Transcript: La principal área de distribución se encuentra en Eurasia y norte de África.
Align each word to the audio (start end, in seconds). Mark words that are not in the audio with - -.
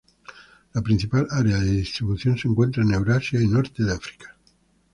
La 0.73 0.81
principal 0.81 1.27
área 1.29 1.57
de 1.57 1.73
distribución 1.73 2.35
se 2.35 2.47
encuentra 2.47 2.81
en 2.81 2.91
Eurasia 2.91 3.39
y 3.39 3.45
norte 3.45 3.83
de 3.83 3.93
África. 3.93 4.35